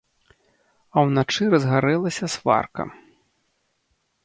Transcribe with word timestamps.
А 0.95 1.03
ўначы 1.09 1.43
разгарэлася 1.55 2.25
сварка. 2.39 2.83